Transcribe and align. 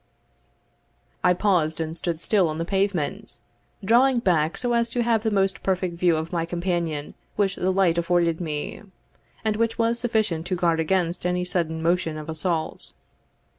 I 1.23 1.35
paused 1.35 1.79
and 1.79 1.95
stood 1.95 2.19
still 2.19 2.47
on 2.47 2.57
the 2.57 2.65
pavement, 2.65 3.37
drawing 3.85 4.17
back 4.17 4.57
so 4.57 4.73
as 4.73 4.89
to 4.89 5.03
have 5.03 5.21
the 5.21 5.29
most 5.29 5.61
perfect 5.61 5.99
view 5.99 6.15
of 6.15 6.31
my 6.33 6.43
companion 6.43 7.13
which 7.35 7.55
the 7.55 7.69
light 7.69 7.99
afforded 7.99 8.41
me, 8.41 8.81
and 9.45 9.57
which 9.57 9.77
was 9.77 9.99
sufficient 9.99 10.47
to 10.47 10.55
guard 10.55 10.79
against 10.79 11.23
any 11.23 11.45
sudden 11.45 11.83
motion 11.83 12.17
of 12.17 12.29
assault. 12.29 12.93